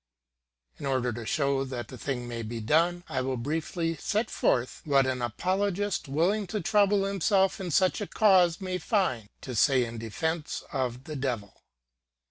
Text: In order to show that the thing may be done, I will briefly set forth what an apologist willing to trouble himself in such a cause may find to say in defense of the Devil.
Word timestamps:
In 0.79 0.87
order 0.87 1.13
to 1.13 1.27
show 1.27 1.63
that 1.63 1.89
the 1.89 1.95
thing 1.99 2.27
may 2.27 2.41
be 2.41 2.59
done, 2.59 3.03
I 3.07 3.21
will 3.21 3.37
briefly 3.37 3.95
set 3.97 4.31
forth 4.31 4.81
what 4.83 5.05
an 5.05 5.21
apologist 5.21 6.07
willing 6.07 6.47
to 6.47 6.59
trouble 6.59 7.05
himself 7.05 7.61
in 7.61 7.69
such 7.69 8.01
a 8.01 8.07
cause 8.07 8.59
may 8.59 8.79
find 8.79 9.29
to 9.41 9.53
say 9.53 9.85
in 9.85 9.99
defense 9.99 10.63
of 10.73 11.03
the 11.03 11.15
Devil. 11.15 11.53